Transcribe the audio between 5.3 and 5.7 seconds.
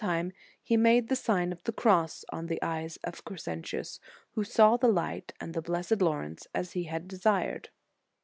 and the